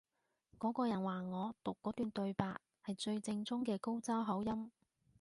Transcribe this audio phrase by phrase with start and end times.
[0.57, 4.71] 嗰個人話我讀嗰段對白係最正宗嘅高州口音